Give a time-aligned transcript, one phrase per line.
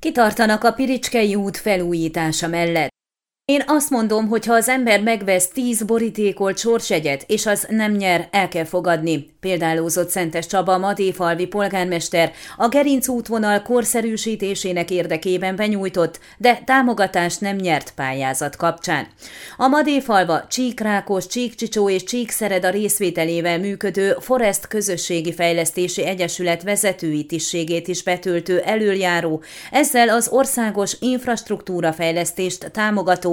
[0.00, 2.89] Kitartanak a Piricskei út felújítása mellett.
[3.50, 8.28] Én azt mondom, hogy ha az ember megvesz tíz borítékolt sorsegyet, és az nem nyer,
[8.30, 9.28] el kell fogadni.
[9.40, 17.92] Példálózott Szentes Csaba, Madéfalvi polgármester a Gerinc útvonal korszerűsítésének érdekében benyújtott, de támogatást nem nyert
[17.94, 19.06] pályázat kapcsán.
[19.56, 28.02] A Madéfalva, Csíkrákos, Csíkcsicsó és Csíkszereda részvételével működő Forest Közösségi Fejlesztési Egyesület vezetői tisztségét is
[28.02, 32.70] betöltő előjáró, ezzel az országos infrastruktúra fejlesztést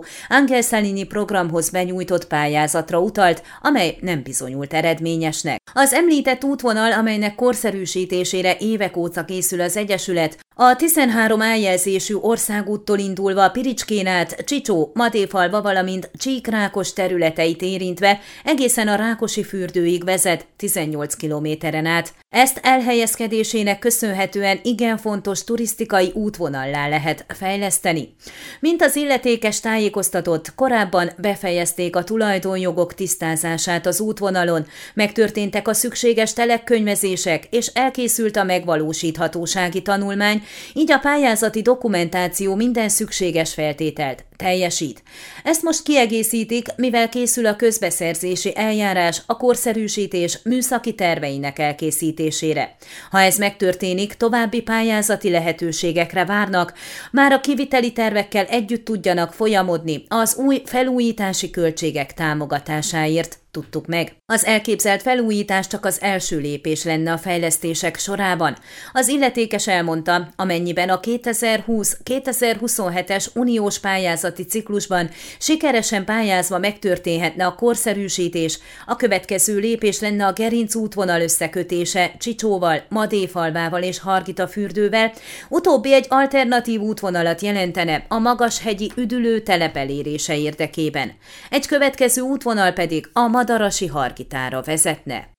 [0.00, 5.62] támogató Angel Salini programhoz benyújtott pályázatra utalt, amely nem bizonyult eredményesnek.
[5.72, 13.50] Az említett útvonal, amelynek korszerűsítésére évek óta készül az Egyesület, a 13 eljelzésű országúttól indulva
[13.50, 21.86] Piricskén át Csicsó, Matéfalva, valamint Csíkrákos területeit érintve egészen a Rákosi fürdőig vezet 18 kilométeren
[21.86, 22.12] át.
[22.28, 28.14] Ezt elhelyezkedésének köszönhetően igen fontos turisztikai útvonallá lehet fejleszteni.
[28.60, 37.46] Mint az illetékes tájékoztatott, korábban befejezték a tulajdonjogok tisztázását az útvonalon, megtörténtek a szükséges telekkönyvezések,
[37.50, 45.02] és elkészült a megvalósíthatósági tanulmány, így a pályázati dokumentáció minden szükséges feltételt teljesít.
[45.44, 52.76] Ezt most kiegészítik, mivel készül a közbeszerzési eljárás a korszerűsítés műszaki terveinek elkészítésére.
[53.10, 56.72] Ha ez megtörténik, további pályázati lehetőségekre várnak,
[57.10, 64.16] már a kiviteli tervekkel együtt tudjanak folyamodni az új felújítási költségek támogatásáért tudtuk meg.
[64.26, 68.56] Az elképzelt felújítás csak az első lépés lenne a fejlesztések sorában.
[68.92, 73.78] Az illetékes elmondta, amennyiben a 2020-2027-es uniós
[74.30, 82.14] pályázati ciklusban sikeresen pályázva megtörténhetne a korszerűsítés, a következő lépés lenne a Gerinc útvonal összekötése
[82.18, 85.12] Csicsóval, Madéfalvával és Hargita fürdővel,
[85.48, 91.12] utóbbi egy alternatív útvonalat jelentene a magashegyi üdülő telepelérése érdekében.
[91.50, 95.38] Egy következő útvonal pedig a Madarasi Hargitára vezetne.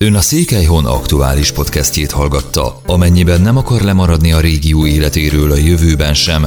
[0.00, 2.80] Ön a Székelyhon aktuális podcastjét hallgatta.
[2.86, 6.46] Amennyiben nem akar lemaradni a régió életéről a jövőben sem,